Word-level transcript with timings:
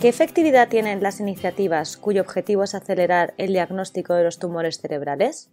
¿Qué 0.00 0.06
efectividad 0.06 0.68
tienen 0.68 1.02
las 1.02 1.18
iniciativas 1.18 1.96
cuyo 1.96 2.22
objetivo 2.22 2.62
es 2.62 2.76
acelerar 2.76 3.34
el 3.36 3.48
diagnóstico 3.48 4.14
de 4.14 4.22
los 4.22 4.38
tumores 4.38 4.80
cerebrales? 4.80 5.50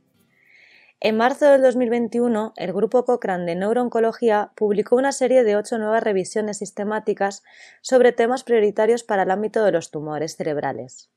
En 0.99 1.17
marzo 1.17 1.47
del 1.47 1.63
2021, 1.63 2.53
el 2.55 2.71
grupo 2.71 3.05
Cochrane 3.05 3.45
de 3.45 3.55
Neurooncología 3.55 4.51
publicó 4.55 4.97
una 4.97 5.13
serie 5.13 5.43
de 5.43 5.55
ocho 5.55 5.79
nuevas 5.79 6.03
revisiones 6.03 6.59
sistemáticas 6.59 7.41
sobre 7.81 8.11
temas 8.11 8.43
prioritarios 8.43 9.03
para 9.03 9.23
el 9.23 9.31
ámbito 9.31 9.65
de 9.65 9.71
los 9.71 9.89
tumores 9.89 10.35
cerebrales. 10.35 11.09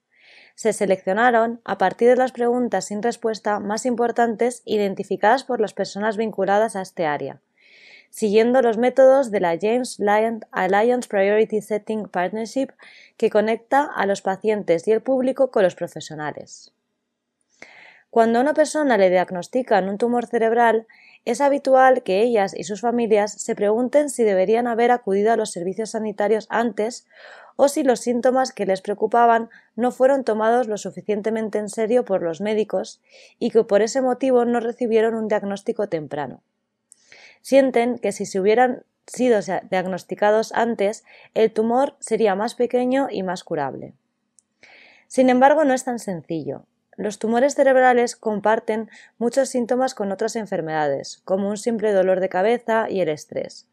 Se 0.54 0.72
seleccionaron 0.72 1.60
a 1.66 1.76
partir 1.76 2.08
de 2.08 2.16
las 2.16 2.32
preguntas 2.32 2.86
sin 2.86 3.02
respuesta 3.02 3.60
más 3.60 3.84
importantes 3.84 4.62
identificadas 4.64 5.44
por 5.44 5.60
las 5.60 5.74
personas 5.74 6.16
vinculadas 6.16 6.76
a 6.76 6.80
este 6.80 7.04
área, 7.04 7.42
siguiendo 8.10 8.62
los 8.62 8.78
métodos 8.78 9.30
de 9.30 9.40
la 9.40 9.58
James 9.60 9.98
Alliance 10.50 11.08
Priority 11.08 11.60
Setting 11.60 12.08
Partnership 12.08 12.68
que 13.16 13.30
conecta 13.30 13.84
a 13.84 14.06
los 14.06 14.22
pacientes 14.22 14.86
y 14.88 14.92
el 14.92 15.02
público 15.02 15.50
con 15.50 15.62
los 15.62 15.74
profesionales. 15.74 16.72
Cuando 18.10 18.38
a 18.38 18.42
una 18.42 18.54
persona 18.54 18.96
le 18.96 19.10
diagnostican 19.10 19.88
un 19.88 19.98
tumor 19.98 20.26
cerebral, 20.26 20.86
es 21.26 21.42
habitual 21.42 22.02
que 22.02 22.22
ellas 22.22 22.54
y 22.56 22.64
sus 22.64 22.80
familias 22.80 23.32
se 23.32 23.54
pregunten 23.54 24.08
si 24.08 24.24
deberían 24.24 24.66
haber 24.66 24.90
acudido 24.90 25.32
a 25.32 25.36
los 25.36 25.50
servicios 25.50 25.90
sanitarios 25.90 26.46
antes 26.48 27.06
o 27.56 27.68
si 27.68 27.82
los 27.82 28.00
síntomas 28.00 28.52
que 28.52 28.64
les 28.64 28.80
preocupaban 28.80 29.50
no 29.76 29.90
fueron 29.90 30.24
tomados 30.24 30.68
lo 30.68 30.78
suficientemente 30.78 31.58
en 31.58 31.68
serio 31.68 32.04
por 32.04 32.22
los 32.22 32.40
médicos 32.40 33.02
y 33.38 33.50
que 33.50 33.64
por 33.64 33.82
ese 33.82 34.00
motivo 34.00 34.44
no 34.44 34.60
recibieron 34.60 35.14
un 35.14 35.28
diagnóstico 35.28 35.88
temprano. 35.88 36.40
Sienten 37.42 37.98
que 37.98 38.12
si 38.12 38.26
se 38.26 38.40
hubieran 38.40 38.82
sido 39.06 39.40
diagnosticados 39.70 40.52
antes, 40.52 41.04
el 41.34 41.52
tumor 41.52 41.96
sería 41.98 42.34
más 42.34 42.54
pequeño 42.54 43.08
y 43.10 43.22
más 43.22 43.44
curable. 43.44 43.94
Sin 45.06 45.30
embargo, 45.30 45.64
no 45.64 45.74
es 45.74 45.84
tan 45.84 45.98
sencillo. 45.98 46.64
Los 46.96 47.18
tumores 47.18 47.54
cerebrales 47.54 48.16
comparten 48.16 48.90
muchos 49.18 49.48
síntomas 49.48 49.94
con 49.94 50.12
otras 50.12 50.36
enfermedades, 50.36 51.22
como 51.24 51.48
un 51.48 51.56
simple 51.56 51.92
dolor 51.92 52.20
de 52.20 52.28
cabeza 52.28 52.90
y 52.90 53.00
el 53.00 53.08
estrés. 53.08 53.66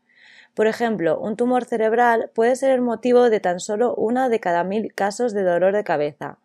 Por 0.54 0.68
ejemplo, 0.68 1.20
un 1.20 1.36
tumor 1.36 1.66
cerebral 1.66 2.32
puede 2.34 2.56
ser 2.56 2.72
el 2.72 2.82
motivo 2.82 3.30
de 3.30 3.42
tan 3.42 3.60
solo 3.60 3.94
una 3.96 4.30
de 4.30 4.40
cada 4.40 4.64
mil 4.64 4.94
casos 4.94 5.34
de 5.34 5.44
dolor 5.44 5.74
de 5.74 5.84
cabeza, 5.84 6.38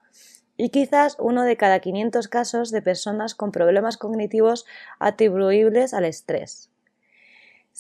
y 0.57 0.71
quizás 0.71 1.17
uno 1.21 1.45
de 1.45 1.57
cada 1.57 1.81
500 1.81 2.29
casos 2.29 2.71
de 2.71 2.83
personas 2.83 3.35
con 3.35 3.53
problemas 3.53 3.97
cognitivos 3.97 4.67
atribuibles 4.99 5.95
al 5.95 6.05
estrés. 6.05 6.71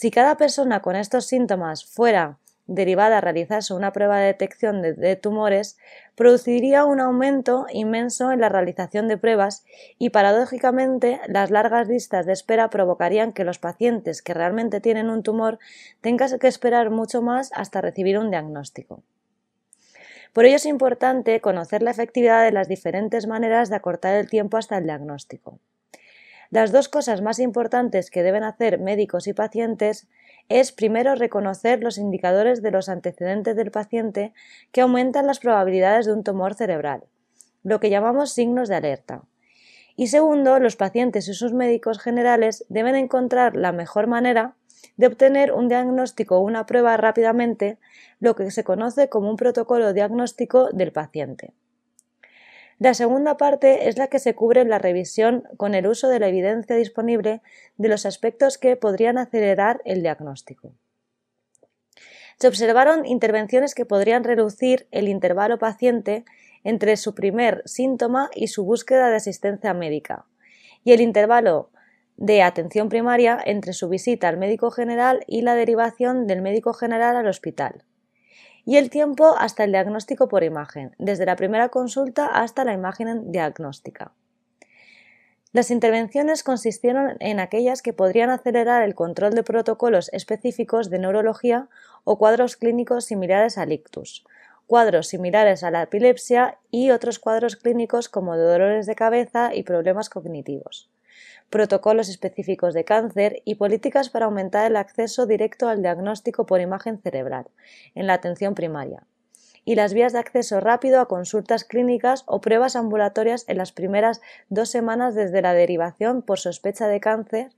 Si 0.00 0.10
cada 0.10 0.38
persona 0.38 0.80
con 0.80 0.96
estos 0.96 1.26
síntomas 1.26 1.84
fuera 1.84 2.38
derivada 2.66 3.18
a 3.18 3.20
realizarse 3.20 3.74
una 3.74 3.92
prueba 3.92 4.18
de 4.18 4.28
detección 4.28 4.80
de, 4.80 5.16
tumores, 5.16 5.76
produciría 6.14 6.86
un 6.86 7.00
aumento 7.00 7.66
inmenso 7.70 8.32
en 8.32 8.40
la 8.40 8.48
realización 8.48 9.08
de 9.08 9.18
pruebas 9.18 9.62
y, 9.98 10.08
paradójicamente, 10.08 11.20
las 11.28 11.50
largas 11.50 11.86
listas 11.86 12.24
de 12.24 12.32
espera 12.32 12.70
provocarían 12.70 13.32
que 13.32 13.44
los 13.44 13.58
pacientes 13.58 14.22
que 14.22 14.32
realmente 14.32 14.80
tienen 14.80 15.10
un 15.10 15.22
tumor 15.22 15.58
tengan 16.00 16.38
que 16.38 16.48
esperar 16.48 16.88
mucho 16.88 17.20
más 17.20 17.50
hasta 17.54 17.82
recibir 17.82 18.18
un 18.18 18.30
diagnóstico. 18.30 19.02
Por 20.32 20.46
ello 20.46 20.56
es 20.56 20.64
importante 20.64 21.42
conocer 21.42 21.82
la 21.82 21.90
efectividad 21.90 22.42
de 22.42 22.52
las 22.52 22.68
diferentes 22.68 23.26
maneras 23.26 23.68
de 23.68 23.76
acortar 23.76 24.14
el 24.14 24.30
tiempo 24.30 24.56
hasta 24.56 24.78
el 24.78 24.84
diagnóstico. 24.84 25.58
Las 26.50 26.72
dos 26.72 26.88
cosas 26.88 27.22
más 27.22 27.38
importantes 27.38 28.10
que 28.10 28.24
deben 28.24 28.42
hacer 28.42 28.80
médicos 28.80 29.28
y 29.28 29.32
pacientes 29.32 30.08
es 30.48 30.72
primero 30.72 31.14
reconocer 31.14 31.80
los 31.80 31.96
indicadores 31.96 32.60
de 32.60 32.72
los 32.72 32.88
antecedentes 32.88 33.54
del 33.54 33.70
paciente 33.70 34.32
que 34.72 34.80
aumentan 34.80 35.28
las 35.28 35.38
probabilidades 35.38 36.06
de 36.06 36.12
un 36.12 36.24
tumor 36.24 36.54
cerebral, 36.54 37.04
lo 37.62 37.78
que 37.78 37.88
llamamos 37.88 38.32
signos 38.32 38.68
de 38.68 38.74
alerta. 38.74 39.22
Y 39.94 40.08
segundo, 40.08 40.58
los 40.58 40.74
pacientes 40.74 41.28
y 41.28 41.34
sus 41.34 41.52
médicos 41.52 42.00
generales 42.00 42.64
deben 42.68 42.96
encontrar 42.96 43.54
la 43.54 43.70
mejor 43.70 44.08
manera 44.08 44.56
de 44.96 45.06
obtener 45.06 45.52
un 45.52 45.68
diagnóstico 45.68 46.38
o 46.38 46.40
una 46.40 46.66
prueba 46.66 46.96
rápidamente, 46.96 47.78
lo 48.18 48.34
que 48.34 48.50
se 48.50 48.64
conoce 48.64 49.08
como 49.08 49.30
un 49.30 49.36
protocolo 49.36 49.92
diagnóstico 49.92 50.68
del 50.72 50.90
paciente. 50.90 51.52
La 52.80 52.94
segunda 52.94 53.36
parte 53.36 53.90
es 53.90 53.98
la 53.98 54.06
que 54.06 54.18
se 54.18 54.34
cubre 54.34 54.62
en 54.62 54.70
la 54.70 54.78
revisión 54.78 55.44
con 55.58 55.74
el 55.74 55.86
uso 55.86 56.08
de 56.08 56.18
la 56.18 56.28
evidencia 56.28 56.74
disponible 56.76 57.42
de 57.76 57.88
los 57.90 58.06
aspectos 58.06 58.56
que 58.56 58.74
podrían 58.74 59.18
acelerar 59.18 59.82
el 59.84 60.00
diagnóstico. 60.00 60.72
Se 62.38 62.48
observaron 62.48 63.04
intervenciones 63.04 63.74
que 63.74 63.84
podrían 63.84 64.24
reducir 64.24 64.88
el 64.92 65.08
intervalo 65.08 65.58
paciente 65.58 66.24
entre 66.64 66.96
su 66.96 67.14
primer 67.14 67.62
síntoma 67.66 68.30
y 68.34 68.46
su 68.46 68.64
búsqueda 68.64 69.10
de 69.10 69.16
asistencia 69.16 69.74
médica, 69.74 70.24
y 70.82 70.92
el 70.92 71.02
intervalo 71.02 71.68
de 72.16 72.42
atención 72.42 72.88
primaria 72.88 73.38
entre 73.44 73.74
su 73.74 73.90
visita 73.90 74.26
al 74.26 74.38
médico 74.38 74.70
general 74.70 75.22
y 75.26 75.42
la 75.42 75.54
derivación 75.54 76.26
del 76.26 76.40
médico 76.40 76.72
general 76.72 77.14
al 77.18 77.26
hospital 77.26 77.84
y 78.70 78.76
el 78.76 78.88
tiempo 78.88 79.34
hasta 79.36 79.64
el 79.64 79.72
diagnóstico 79.72 80.28
por 80.28 80.44
imagen, 80.44 80.94
desde 80.96 81.26
la 81.26 81.34
primera 81.34 81.70
consulta 81.70 82.26
hasta 82.26 82.64
la 82.64 82.72
imagen 82.72 83.32
diagnóstica. 83.32 84.12
Las 85.50 85.72
intervenciones 85.72 86.44
consistieron 86.44 87.16
en 87.18 87.40
aquellas 87.40 87.82
que 87.82 87.92
podrían 87.92 88.30
acelerar 88.30 88.84
el 88.84 88.94
control 88.94 89.34
de 89.34 89.42
protocolos 89.42 90.08
específicos 90.12 90.88
de 90.88 91.00
neurología 91.00 91.68
o 92.04 92.16
cuadros 92.16 92.56
clínicos 92.56 93.06
similares 93.06 93.58
al 93.58 93.72
ictus, 93.72 94.24
cuadros 94.68 95.08
similares 95.08 95.64
a 95.64 95.72
la 95.72 95.82
epilepsia 95.82 96.60
y 96.70 96.92
otros 96.92 97.18
cuadros 97.18 97.56
clínicos 97.56 98.08
como 98.08 98.36
dolores 98.36 98.86
de 98.86 98.94
cabeza 98.94 99.52
y 99.52 99.64
problemas 99.64 100.08
cognitivos 100.08 100.88
protocolos 101.50 102.08
específicos 102.08 102.74
de 102.74 102.84
cáncer 102.84 103.42
y 103.44 103.56
políticas 103.56 104.10
para 104.10 104.26
aumentar 104.26 104.66
el 104.66 104.76
acceso 104.76 105.26
directo 105.26 105.68
al 105.68 105.82
diagnóstico 105.82 106.46
por 106.46 106.60
imagen 106.60 107.00
cerebral 107.00 107.46
en 107.94 108.06
la 108.06 108.14
atención 108.14 108.54
primaria 108.54 109.04
y 109.64 109.74
las 109.74 109.94
vías 109.94 110.12
de 110.12 110.18
acceso 110.18 110.60
rápido 110.60 111.00
a 111.00 111.08
consultas 111.08 111.64
clínicas 111.64 112.24
o 112.26 112.40
pruebas 112.40 112.76
ambulatorias 112.76 113.44
en 113.48 113.58
las 113.58 113.72
primeras 113.72 114.20
dos 114.48 114.70
semanas 114.70 115.14
desde 115.14 115.42
la 115.42 115.54
derivación 115.54 116.22
por 116.22 116.38
sospecha 116.38 116.88
de 116.88 117.00
cáncer 117.00 117.50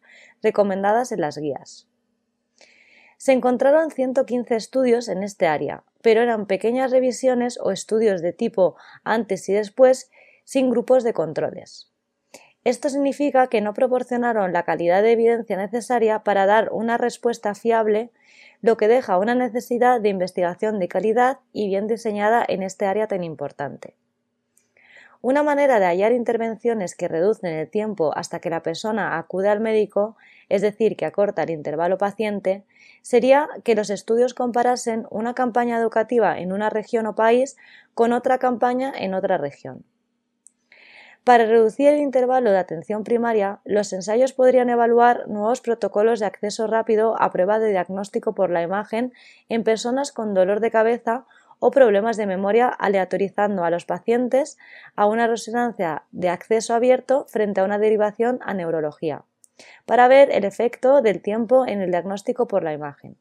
recomendadas 0.42 1.12
en 1.12 1.20
las 1.20 1.38
guías. 1.38 1.86
Se 3.18 3.32
encontraron 3.32 3.90
115 3.92 4.56
estudios 4.56 5.08
en 5.08 5.22
este 5.22 5.46
área, 5.46 5.84
pero 6.02 6.22
eran 6.22 6.46
pequeñas 6.46 6.90
revisiones 6.90 7.58
o 7.62 7.70
estudios 7.70 8.20
de 8.20 8.32
tipo 8.32 8.76
antes 9.04 9.48
y 9.48 9.52
después 9.52 10.10
sin 10.44 10.70
grupos 10.70 11.04
de 11.04 11.12
controles. 11.12 11.91
Esto 12.64 12.88
significa 12.88 13.48
que 13.48 13.60
no 13.60 13.74
proporcionaron 13.74 14.52
la 14.52 14.62
calidad 14.62 15.02
de 15.02 15.12
evidencia 15.12 15.56
necesaria 15.56 16.20
para 16.20 16.46
dar 16.46 16.70
una 16.72 16.96
respuesta 16.96 17.56
fiable, 17.56 18.10
lo 18.60 18.76
que 18.76 18.86
deja 18.86 19.18
una 19.18 19.34
necesidad 19.34 20.00
de 20.00 20.10
investigación 20.10 20.78
de 20.78 20.86
calidad 20.86 21.40
y 21.52 21.66
bien 21.66 21.88
diseñada 21.88 22.44
en 22.46 22.62
este 22.62 22.86
área 22.86 23.08
tan 23.08 23.24
importante. 23.24 23.96
Una 25.20 25.42
manera 25.42 25.80
de 25.80 25.86
hallar 25.86 26.12
intervenciones 26.12 26.96
que 26.96 27.06
reducen 27.08 27.52
el 27.52 27.68
tiempo 27.68 28.12
hasta 28.16 28.40
que 28.40 28.50
la 28.50 28.62
persona 28.62 29.18
acude 29.18 29.48
al 29.48 29.60
médico, 29.60 30.16
es 30.48 30.62
decir, 30.62 30.96
que 30.96 31.04
acorta 31.04 31.44
el 31.44 31.50
intervalo 31.50 31.98
paciente, 31.98 32.64
sería 33.02 33.48
que 33.64 33.76
los 33.76 33.90
estudios 33.90 34.34
comparasen 34.34 35.06
una 35.10 35.34
campaña 35.34 35.78
educativa 35.78 36.38
en 36.38 36.52
una 36.52 36.70
región 36.70 37.06
o 37.06 37.14
país 37.14 37.56
con 37.94 38.12
otra 38.12 38.38
campaña 38.38 38.92
en 38.96 39.14
otra 39.14 39.38
región. 39.38 39.84
Para 41.24 41.46
reducir 41.46 41.88
el 41.88 42.00
intervalo 42.00 42.50
de 42.50 42.58
atención 42.58 43.04
primaria, 43.04 43.60
los 43.64 43.92
ensayos 43.92 44.32
podrían 44.32 44.70
evaluar 44.70 45.28
nuevos 45.28 45.60
protocolos 45.60 46.18
de 46.18 46.26
acceso 46.26 46.66
rápido 46.66 47.14
a 47.20 47.30
prueba 47.30 47.60
de 47.60 47.70
diagnóstico 47.70 48.34
por 48.34 48.50
la 48.50 48.62
imagen 48.62 49.12
en 49.48 49.62
personas 49.62 50.10
con 50.10 50.34
dolor 50.34 50.58
de 50.58 50.72
cabeza 50.72 51.24
o 51.60 51.70
problemas 51.70 52.16
de 52.16 52.26
memoria 52.26 52.66
aleatorizando 52.66 53.62
a 53.62 53.70
los 53.70 53.84
pacientes 53.84 54.58
a 54.96 55.06
una 55.06 55.28
resonancia 55.28 56.02
de 56.10 56.28
acceso 56.28 56.74
abierto 56.74 57.24
frente 57.28 57.60
a 57.60 57.64
una 57.64 57.78
derivación 57.78 58.40
a 58.42 58.52
neurología, 58.52 59.22
para 59.86 60.08
ver 60.08 60.28
el 60.32 60.44
efecto 60.44 61.02
del 61.02 61.22
tiempo 61.22 61.68
en 61.68 61.80
el 61.80 61.92
diagnóstico 61.92 62.48
por 62.48 62.64
la 62.64 62.72
imagen. 62.72 63.16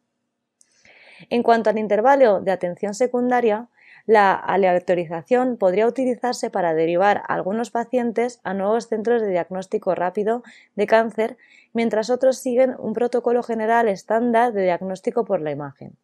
En 1.30 1.44
cuanto 1.44 1.70
al 1.70 1.78
intervalo 1.78 2.42
de 2.42 2.50
atención 2.50 2.96
secundaria, 2.96 3.68
la 4.06 4.33
aleatorización 4.33 5.57
podría 5.57 5.88
utilizarse 5.88 6.50
para 6.50 6.74
derivar 6.74 7.18
a 7.27 7.33
algunos 7.33 7.71
pacientes 7.71 8.39
a 8.44 8.53
nuevos 8.53 8.88
centros 8.88 9.21
de 9.21 9.30
diagnóstico 9.30 9.95
rápido 9.95 10.44
de 10.75 10.88
cáncer, 10.88 11.38
mientras 11.74 12.09
otros 12.09 12.38
siguen 12.38 12.75
un 12.80 12.94
protocolo 12.94 13.44
general 13.44 13.88
estándar 13.88 14.53
de 14.53 14.63
diagnóstico 14.63 15.25
por 15.25 15.42
la 15.42 15.51
imagen. 15.51 15.98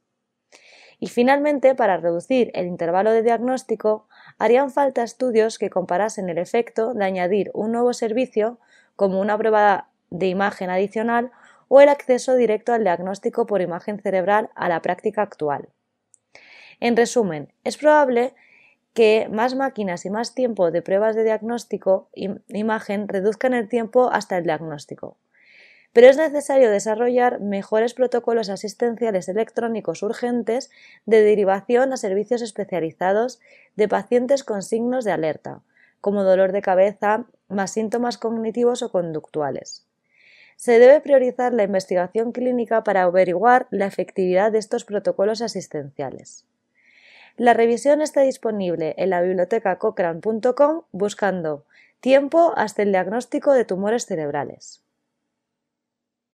Y 1.00 1.08
finalmente, 1.08 1.76
para 1.76 1.98
reducir 1.98 2.50
el 2.56 2.66
intervalo 2.66 3.12
de 3.12 3.22
diagnóstico, 3.22 4.08
harían 4.40 4.72
falta 4.72 5.04
estudios 5.04 5.60
que 5.60 5.70
comparasen 5.70 6.30
el 6.30 6.40
efecto 6.40 6.94
de 6.94 7.06
añadir 7.06 7.52
un 7.54 7.72
nuevo 7.72 7.94
servicio, 7.94 8.58
como 8.96 9.22
una 9.22 9.38
prueba 9.38 9.90
de 10.10 10.28
imagen 10.28 10.70
adicional, 10.70 11.32
o 11.68 11.82
el 11.82 11.90
acceso 11.90 12.36
directo 12.36 12.74
al 12.74 12.84
diagnóstico 12.84 13.46
por 13.46 13.62
imagen 13.62 14.00
cerebral 14.00 14.50
a 14.56 14.70
la 14.70 14.82
práctica 14.82 15.22
actual. 15.22 15.70
En 16.80 16.96
resumen, 16.96 17.52
es 17.64 17.78
probable 17.78 18.34
que 18.94 19.30
más 19.32 19.56
máquinas 19.56 20.06
y 20.06 20.10
más 20.10 20.34
tiempo 20.34 20.72
de 20.72 20.82
pruebas 20.82 21.16
de 21.16 21.24
diagnóstico 21.24 22.10
y 22.16 22.30
imagen 22.48 23.08
reduzcan 23.08 23.54
el 23.54 23.70
tiempo 23.70 24.10
hasta 24.12 24.38
el 24.38 24.44
diagnóstico. 24.44 25.18
Pero 25.94 26.08
es 26.08 26.18
necesario 26.18 26.70
desarrollar 26.70 27.40
mejores 27.40 27.94
protocolos 27.94 28.50
asistenciales 28.50 29.30
electrónicos 29.30 30.04
urgentes 30.04 30.70
de 31.06 31.22
derivación 31.22 31.94
a 31.94 31.98
servicios 31.98 32.42
especializados 32.42 33.40
de 33.76 33.88
pacientes 33.88 34.44
con 34.44 34.62
signos 34.62 35.06
de 35.06 35.12
alerta, 35.12 35.62
como 36.02 36.24
dolor 36.24 36.52
de 36.52 36.62
cabeza, 36.62 37.26
más 37.50 37.72
síntomas 37.72 38.18
cognitivos 38.18 38.84
o 38.84 38.92
conductuales. 38.92 39.86
Se 40.56 40.80
debe 40.80 41.02
priorizar 41.02 41.54
la 41.54 41.64
investigación 41.64 42.32
clínica 42.32 42.84
para 42.84 43.04
averiguar 43.04 43.68
la 43.70 43.86
efectividad 43.86 44.52
de 44.52 44.58
estos 44.58 44.86
protocolos 44.86 45.42
asistenciales. 45.42 46.46
La 47.38 47.54
revisión 47.54 48.02
está 48.02 48.22
disponible 48.22 48.96
en 48.98 49.12
la 49.12 49.22
biblioteca 49.22 49.78
cochrane.com 49.78 50.82
buscando 50.92 51.66
tiempo 52.00 52.54
hasta 52.58 52.82
el 52.82 52.92
diagnóstico 52.92 53.54
de 53.54 53.64
tumores 53.64 54.08
cerebrales. 54.08 54.87